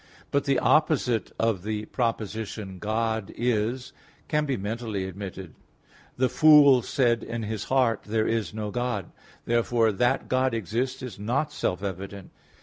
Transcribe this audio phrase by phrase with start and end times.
[0.31, 3.93] But the opposite of the proposition "God is"
[4.27, 5.53] can be mentally admitted:
[6.17, 9.13] "The fool said in his heart, There is no God" (Ps.
[9.41, 9.45] 52:1).
[9.45, 12.31] Therefore, that God exists is not self evident.